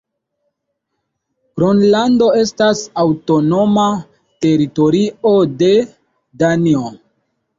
Gronlando 1.59 2.29
estas 2.45 2.81
aŭtonoma 3.03 3.85
teritorio 4.45 5.35
de 5.61 5.69
Danio. 6.45 6.83